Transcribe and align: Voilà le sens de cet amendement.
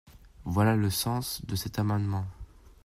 Voilà 0.45 0.75
le 0.75 0.89
sens 0.89 1.45
de 1.45 1.55
cet 1.55 1.77
amendement. 1.77 2.25